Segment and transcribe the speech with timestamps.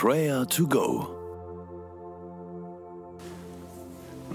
[0.00, 1.08] Prayer to Go.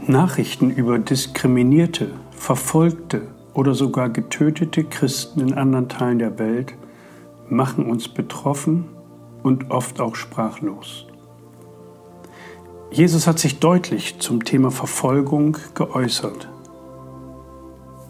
[0.05, 3.22] Nachrichten über diskriminierte, verfolgte
[3.54, 6.74] oder sogar getötete Christen in anderen Teilen der Welt
[7.48, 8.89] machen uns betroffen
[9.41, 11.07] und oft auch sprachlos.
[12.91, 16.50] Jesus hat sich deutlich zum Thema Verfolgung geäußert.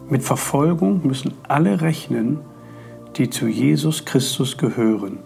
[0.10, 2.40] Mit Verfolgung müssen alle rechnen,
[3.18, 5.20] die zu Jesus Christus gehören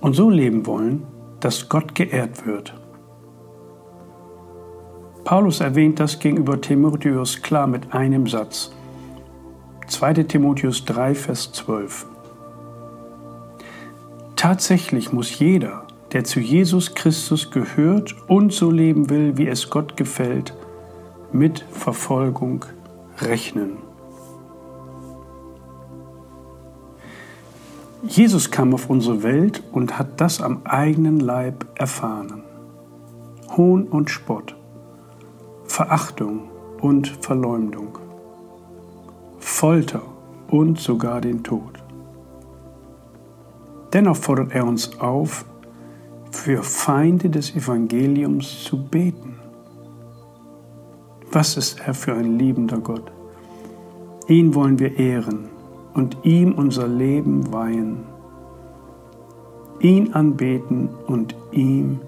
[0.00, 1.06] und so leben wollen,
[1.44, 2.72] dass Gott geehrt wird.
[5.24, 8.72] Paulus erwähnt das gegenüber Timotheus klar mit einem Satz.
[9.86, 12.06] 2 Timotheus 3, Vers 12.
[14.36, 19.98] Tatsächlich muss jeder, der zu Jesus Christus gehört und so leben will, wie es Gott
[19.98, 20.54] gefällt,
[21.30, 22.64] mit Verfolgung
[23.20, 23.83] rechnen.
[28.06, 32.42] Jesus kam auf unsere Welt und hat das am eigenen Leib erfahren.
[33.56, 34.54] Hohn und Spott,
[35.64, 36.50] Verachtung
[36.82, 37.98] und Verleumdung,
[39.38, 40.02] Folter
[40.48, 41.82] und sogar den Tod.
[43.94, 45.46] Dennoch fordert er uns auf,
[46.30, 49.36] für Feinde des Evangeliums zu beten.
[51.32, 53.10] Was ist er für ein liebender Gott?
[54.28, 55.53] Ihn wollen wir ehren
[55.94, 58.04] und ihm unser Leben weihen,
[59.80, 62.00] ihn anbeten und ihm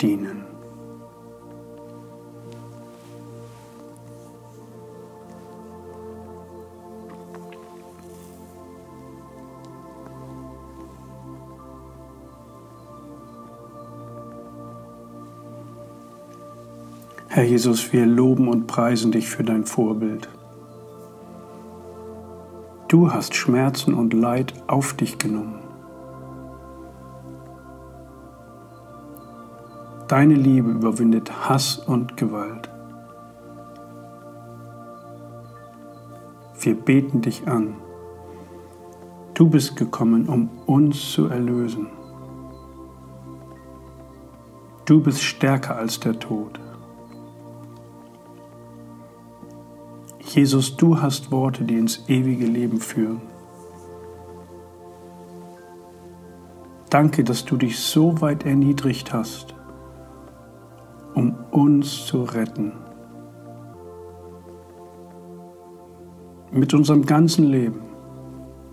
[0.00, 0.48] dienen.
[17.30, 20.28] Herr Jesus, wir loben und preisen dich für dein Vorbild.
[22.88, 25.60] Du hast Schmerzen und Leid auf dich genommen.
[30.08, 32.70] Deine Liebe überwindet Hass und Gewalt.
[36.58, 37.74] Wir beten dich an.
[39.34, 41.88] Du bist gekommen, um uns zu erlösen.
[44.86, 46.58] Du bist stärker als der Tod.
[50.28, 53.22] Jesus, du hast Worte, die ins ewige Leben führen.
[56.90, 59.54] Danke, dass du dich so weit erniedrigt hast,
[61.14, 62.72] um uns zu retten.
[66.50, 67.80] Mit unserem ganzen Leben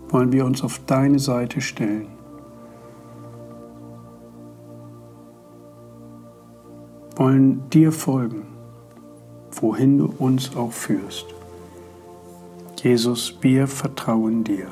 [0.08, 2.08] wollen wir uns auf deine Seite stellen.
[7.16, 8.46] Wollen dir folgen,
[9.50, 11.34] wohin du uns auch führst.
[12.86, 14.68] Jesus, wir vertrauen dir.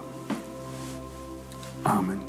[1.82, 2.20] Amen.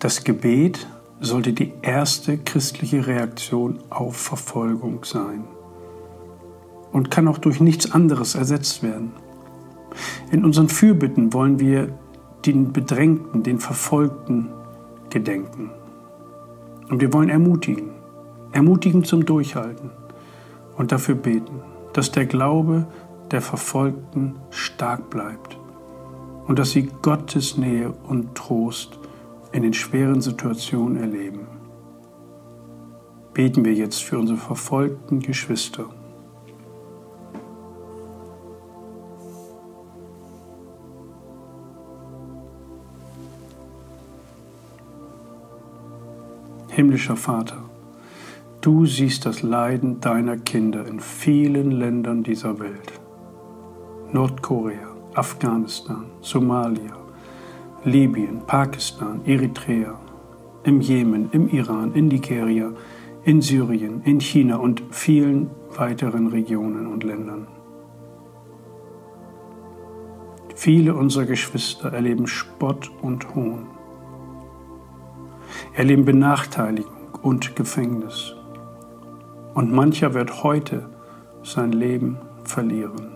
[0.00, 0.88] Das Gebet
[1.20, 5.44] sollte die erste christliche Reaktion auf Verfolgung sein
[6.90, 9.12] und kann auch durch nichts anderes ersetzt werden.
[10.32, 11.96] In unseren Fürbitten wollen wir
[12.44, 14.48] den Bedrängten, den Verfolgten
[15.08, 15.70] gedenken.
[16.90, 17.90] Und wir wollen ermutigen,
[18.50, 19.92] ermutigen zum Durchhalten
[20.76, 21.60] und dafür beten,
[21.92, 22.86] dass der Glaube
[23.30, 25.58] der Verfolgten stark bleibt
[26.46, 28.98] und dass sie Gottes Nähe und Trost
[29.52, 31.46] in den schweren Situationen erleben.
[33.32, 35.86] Beten wir jetzt für unsere verfolgten Geschwister.
[46.68, 47.62] Himmlischer Vater,
[48.64, 52.98] Du siehst das Leiden deiner Kinder in vielen Ländern dieser Welt.
[54.10, 56.96] Nordkorea, Afghanistan, Somalia,
[57.84, 60.00] Libyen, Pakistan, Eritrea,
[60.62, 62.72] im Jemen, im Iran, in Nigeria,
[63.24, 67.46] in Syrien, in China und vielen weiteren Regionen und Ländern.
[70.54, 73.66] Viele unserer Geschwister erleben Spott und Hohn,
[75.74, 78.34] erleben Benachteiligung und Gefängnis
[79.54, 80.88] und mancher wird heute
[81.42, 83.12] sein Leben verlieren.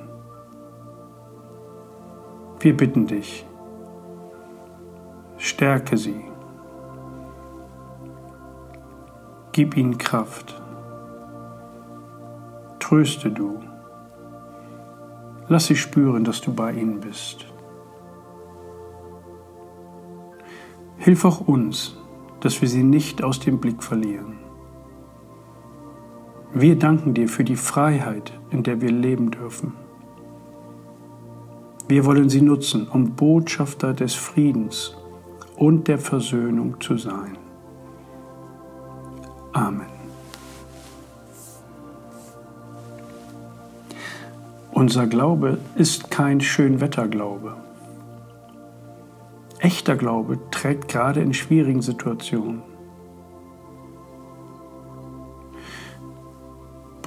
[2.61, 3.47] Wir bitten dich,
[5.37, 6.25] stärke sie,
[9.53, 10.61] gib ihnen Kraft,
[12.81, 13.61] tröste du,
[15.49, 17.47] lass sie spüren, dass du bei ihnen bist.
[20.97, 21.97] Hilf auch uns,
[22.41, 24.48] dass wir sie nicht aus dem Blick verlieren.
[26.55, 29.75] Wir danken dir für die Freiheit, in der wir leben dürfen.
[31.89, 34.97] Wir wollen sie nutzen, um Botschafter des Friedens
[35.57, 37.37] und der Versöhnung zu sein.
[39.53, 39.87] Amen.
[44.73, 47.57] Unser Glaube ist kein Schönwetterglaube.
[49.59, 52.63] Echter Glaube trägt gerade in schwierigen Situationen.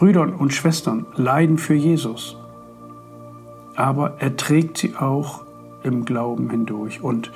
[0.01, 2.35] Brüder und Schwestern leiden für Jesus,
[3.75, 5.43] aber er trägt sie auch
[5.83, 7.03] im Glauben hindurch.
[7.03, 7.31] Und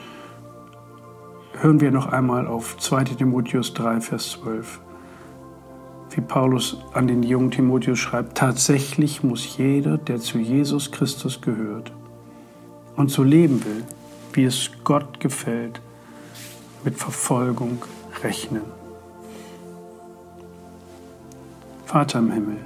[1.59, 4.79] hören wir noch einmal auf 2 Timotheus 3, Vers 12
[6.09, 11.91] wie Paulus an den jungen Timotheus schreibt, tatsächlich muss jeder, der zu Jesus Christus gehört
[12.95, 13.83] und so leben will,
[14.33, 15.81] wie es Gott gefällt,
[16.83, 17.83] mit Verfolgung
[18.23, 18.63] rechnen.
[21.85, 22.57] Vater im Himmel,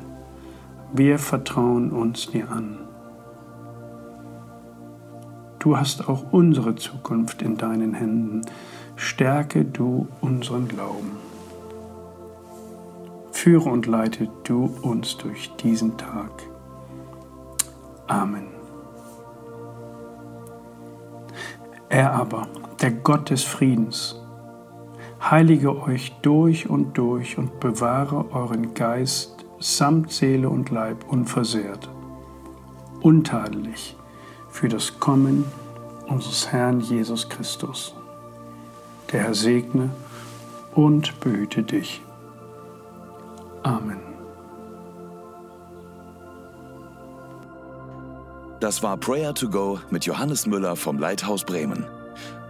[0.94, 2.80] wir vertrauen uns dir an.
[5.60, 8.42] Du hast auch unsere Zukunft in deinen Händen.
[8.96, 11.18] Stärke du unseren Glauben.
[13.34, 16.32] Führe und leite du uns durch diesen Tag.
[18.08, 18.48] Amen.
[21.90, 22.48] Er aber,
[22.82, 24.16] der Gott des Friedens,
[25.22, 31.90] heilige euch durch und durch und bewahre euren Geist samt Seele und Leib unversehrt,
[33.02, 33.96] untadelig
[34.50, 35.46] für das Kommen
[36.08, 37.94] unseres Herrn Jesus Christus.
[39.12, 39.90] Der Herr segne
[40.76, 42.02] und behüte dich.
[43.64, 44.00] Amen.
[48.60, 51.86] Das war Prayer to Go mit Johannes Müller vom Leithaus Bremen.